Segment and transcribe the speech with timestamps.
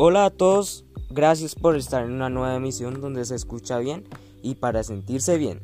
[0.00, 4.04] Hola a todos, gracias por estar en una nueva emisión donde se escucha bien
[4.44, 5.60] y para sentirse bien,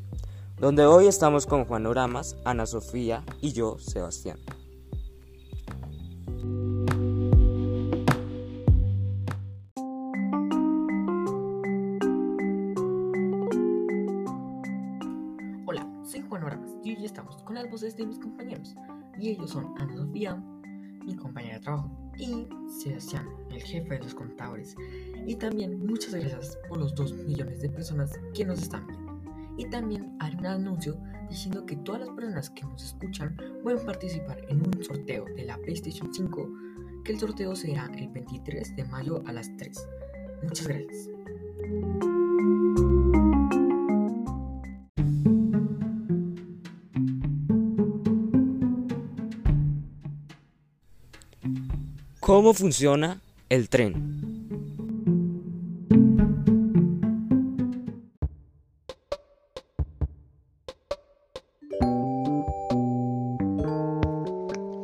[0.58, 4.40] donde hoy estamos con Juan Oramas, Ana Sofía y yo, Sebastián.
[15.64, 18.74] Hola, soy Juan Oramas y hoy estamos con las voces de mis compañeros
[19.16, 20.42] y ellos son Ana Sofía,
[21.04, 24.74] mi compañera de trabajo, y Sebastián, el jefe de los contadores.
[25.26, 29.04] Y también muchas gracias por los 2 millones de personas que nos están viendo.
[29.56, 34.40] Y también haré un anuncio diciendo que todas las personas que nos escuchan pueden participar
[34.48, 36.52] en un sorteo de la PlayStation 5,
[37.04, 39.88] que el sorteo será el 23 de mayo a las 3.
[40.42, 41.10] Muchas gracias.
[52.24, 53.92] ¿Cómo funciona el tren?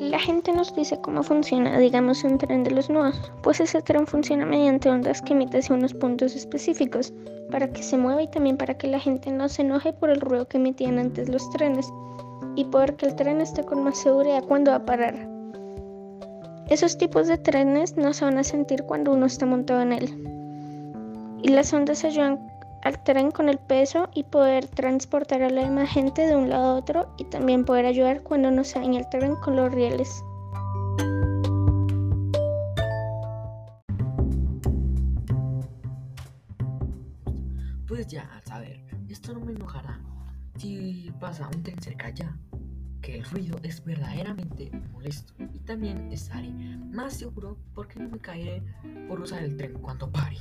[0.00, 4.06] La gente nos dice cómo funciona, digamos, un tren de los nuevos, pues ese tren
[4.06, 7.14] funciona mediante ondas que emite hacia unos puntos específicos,
[7.50, 10.20] para que se mueva y también para que la gente no se enoje por el
[10.20, 11.88] ruido que emitían antes los trenes,
[12.54, 15.29] y por que el tren esté con más seguridad cuando va a parar.
[16.70, 20.04] Esos tipos de trenes no se van a sentir cuando uno está montado en él.
[21.42, 22.38] Y las ondas ayudan
[22.84, 26.74] al tren con el peso y poder transportar a la gente de un lado a
[26.76, 30.22] otro y también poder ayudar cuando no se daña el tren con los rieles.
[37.88, 39.98] Pues ya, a saber, esto no me enojará
[40.56, 42.36] si pasa un tren cerca ya,
[43.00, 48.62] que el ruido es verdaderamente molesto y también estaré más seguro porque no me caeré
[49.08, 50.36] por usar el tren cuando pare.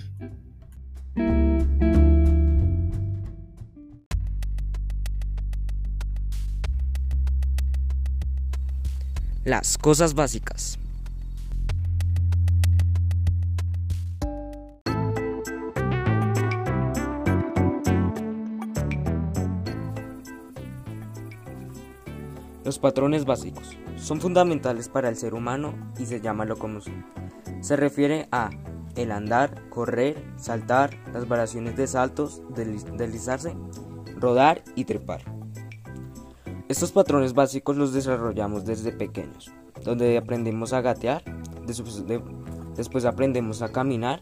[9.45, 10.77] Las cosas básicas.
[22.65, 27.05] Los patrones básicos son fundamentales para el ser humano y se llama locomoción.
[27.61, 28.49] Se refiere a
[28.95, 33.55] el andar, correr, saltar, las variaciones de saltos, deslizarse,
[34.17, 35.21] rodar y trepar.
[36.67, 39.51] Estos patrones básicos los desarrollamos desde pequeños,
[39.83, 41.23] donde aprendemos a gatear,
[42.75, 44.21] después aprendemos a caminar,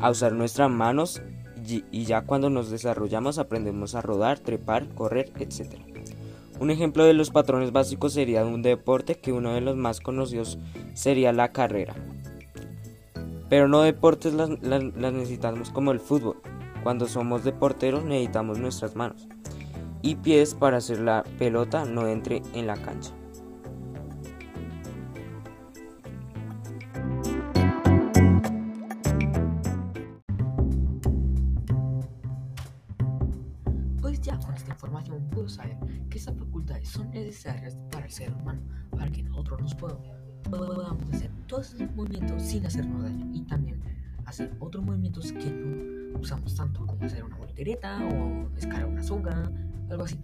[0.00, 1.20] a usar nuestras manos
[1.64, 5.87] y ya cuando nos desarrollamos aprendemos a rodar, trepar, correr, etc.
[6.60, 10.58] Un ejemplo de los patrones básicos sería un deporte que uno de los más conocidos
[10.92, 11.94] sería la carrera.
[13.48, 16.42] Pero no deportes las, necesitamos como el fútbol.
[16.82, 19.28] Cuando somos deporteros necesitamos nuestras manos
[20.02, 23.12] y pies para hacer la pelota no entre en la cancha.
[34.00, 35.76] Pues ya con esta información puedo saber
[36.88, 38.60] son necesarias para el ser humano,
[38.90, 40.08] para que nosotros nos podamos,
[41.12, 43.80] hacer todos esos movimientos sin hacernos daño y también
[44.24, 49.50] hacer otros movimientos que no usamos tanto como hacer una voltereta o escalar una soga,
[49.90, 50.18] algo así.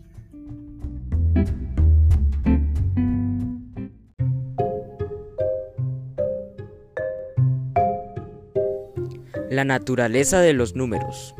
[9.50, 11.34] La naturaleza de los números.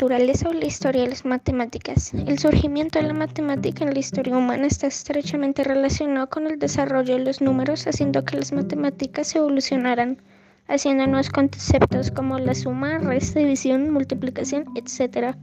[0.00, 2.14] Naturaleza o la historia de las matemáticas.
[2.14, 7.18] El surgimiento de la matemática en la historia humana está estrechamente relacionado con el desarrollo
[7.18, 10.16] de los números, haciendo que las matemáticas evolucionaran,
[10.68, 15.36] haciendo nuevos conceptos como la suma, resta, división, multiplicación, etc.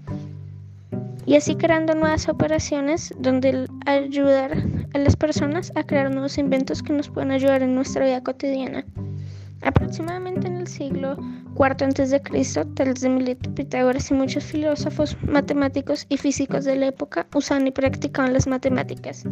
[1.28, 4.58] Y así creando nuevas operaciones donde ayudar
[4.96, 8.84] a las personas a crear nuevos inventos que nos pueden ayudar en nuestra vida cotidiana.
[9.62, 11.16] Aproximadamente en el siglo
[11.58, 17.26] IV a.C., Tales de Mileto, Pitágoras y muchos filósofos, matemáticos y físicos de la época
[17.34, 19.24] usaban y practicaban las matemáticas.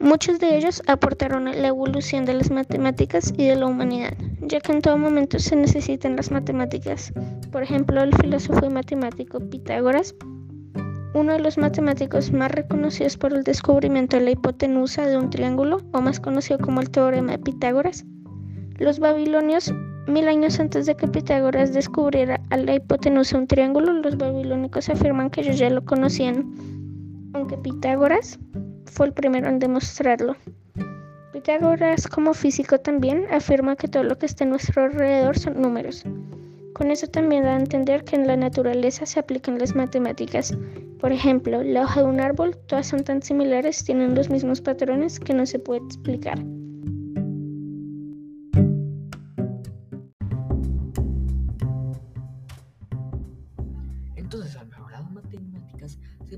[0.00, 4.60] Muchos de ellos aportaron a la evolución de las matemáticas y de la humanidad, ya
[4.60, 7.12] que en todo momento se necesitan las matemáticas.
[7.52, 10.14] Por ejemplo, el filósofo y matemático Pitágoras,
[11.14, 15.80] uno de los matemáticos más reconocidos por el descubrimiento de la hipotenusa de un triángulo,
[15.92, 18.04] o más conocido como el teorema de Pitágoras,
[18.78, 19.72] los babilonios
[20.06, 25.30] Mil años antes de que Pitágoras descubriera a la hipotenusa un triángulo, los babilónicos afirman
[25.30, 26.52] que ellos ya lo conocían,
[27.32, 28.38] aunque Pitágoras
[28.84, 30.36] fue el primero en demostrarlo.
[31.32, 36.04] Pitágoras, como físico también, afirma que todo lo que está a nuestro alrededor son números.
[36.74, 40.56] Con eso también da a entender que en la naturaleza se aplican las matemáticas.
[41.00, 45.18] Por ejemplo, la hoja de un árbol, todas son tan similares, tienen los mismos patrones
[45.18, 46.38] que no se puede explicar.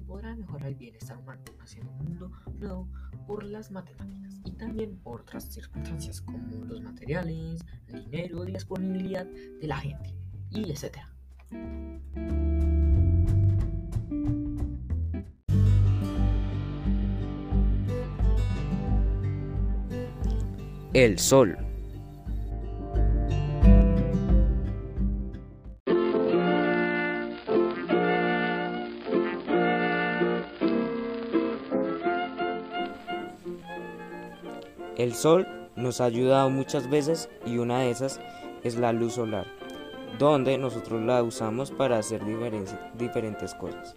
[0.01, 2.89] Podrá mejorar el bienestar humano, haciendo un mundo nuevo
[3.27, 9.27] por las matemáticas y también por otras circunstancias como los materiales, el dinero la disponibilidad
[9.27, 10.15] de la gente,
[10.51, 10.99] y etc.
[20.93, 21.66] El Sol.
[34.97, 35.47] El Sol
[35.77, 38.19] nos ha ayudado muchas veces y una de esas
[38.63, 39.47] es la luz solar,
[40.19, 42.23] donde nosotros la usamos para hacer
[42.95, 43.95] diferentes cosas.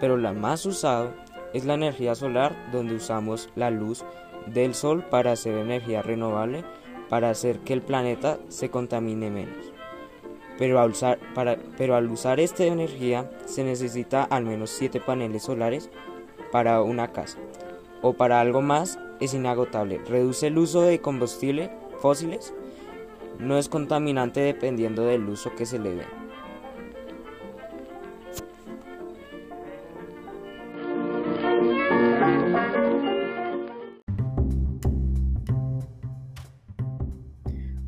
[0.00, 1.14] Pero la más usada
[1.52, 4.06] es la energía solar, donde usamos la luz
[4.46, 6.64] del Sol para hacer energía renovable,
[7.10, 9.70] para hacer que el planeta se contamine menos.
[10.58, 11.18] Pero al, usar,
[11.76, 15.90] pero al usar esta energía se necesita al menos 7 paneles solares
[16.50, 17.38] para una casa
[18.00, 19.98] o para algo más es inagotable.
[20.06, 21.70] Reduce el uso de combustibles
[22.00, 22.52] fósiles.
[23.38, 26.06] No es contaminante dependiendo del uso que se le dé.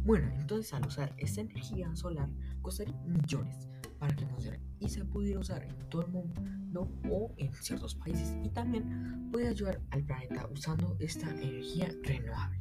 [0.05, 2.29] Bueno, entonces al usar esta energía solar
[2.63, 7.52] costaría millones para que funcione y se pudiera usar en todo el mundo o en
[7.52, 12.61] ciertos países y también puede ayudar al planeta usando esta energía renovable.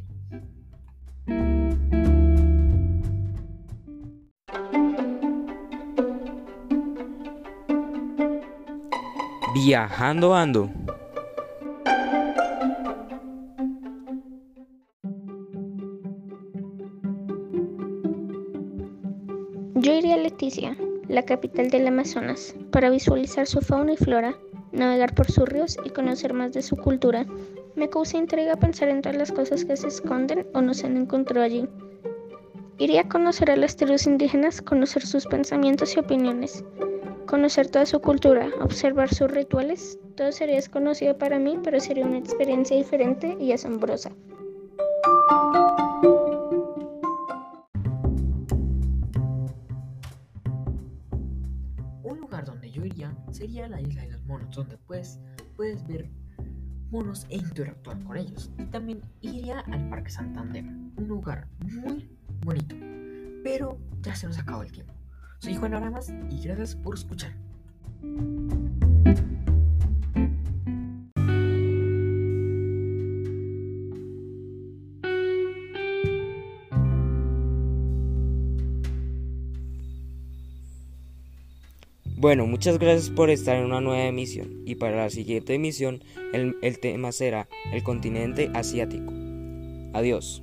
[9.53, 10.69] Viajando ando.
[19.75, 20.77] Yo iría a Leticia,
[21.07, 24.35] la capital del Amazonas, para visualizar su fauna y flora,
[24.71, 27.25] navegar por sus ríos y conocer más de su cultura.
[27.75, 30.97] Me causa intriga pensar en todas las cosas que se esconden o no se han
[30.97, 31.67] encontrado allí.
[32.77, 36.63] Iría a conocer a las tribus indígenas, conocer sus pensamientos y opiniones,
[37.27, 39.99] conocer toda su cultura, observar sus rituales.
[40.15, 44.11] Todo sería desconocido para mí, pero sería una experiencia diferente y asombrosa.
[53.33, 55.19] Sería la isla de los monos, donde pues
[55.55, 56.09] puedes ver
[56.91, 58.51] monos e interactuar con ellos.
[58.57, 62.09] Y también iría al Parque Santander, un lugar muy
[62.41, 62.75] bonito.
[63.43, 64.93] Pero ya se nos acabó el tiempo.
[65.39, 67.33] Soy Juan Aramas y gracias por escuchar.
[82.23, 86.01] Bueno, muchas gracias por estar en una nueva emisión y para la siguiente emisión
[86.31, 89.11] el, tema será el continente asiático.
[89.91, 90.41] Adiós.